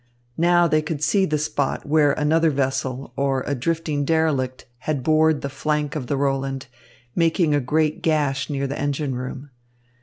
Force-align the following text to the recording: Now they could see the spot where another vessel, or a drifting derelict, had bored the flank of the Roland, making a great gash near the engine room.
Now 0.39 0.67
they 0.67 0.81
could 0.81 1.03
see 1.03 1.27
the 1.27 1.37
spot 1.37 1.85
where 1.85 2.13
another 2.13 2.49
vessel, 2.49 3.13
or 3.15 3.43
a 3.45 3.53
drifting 3.53 4.03
derelict, 4.03 4.65
had 4.79 5.03
bored 5.03 5.41
the 5.41 5.47
flank 5.47 5.95
of 5.95 6.07
the 6.07 6.17
Roland, 6.17 6.65
making 7.15 7.53
a 7.53 7.61
great 7.61 8.01
gash 8.01 8.49
near 8.49 8.65
the 8.65 8.79
engine 8.81 9.13
room. 9.13 9.51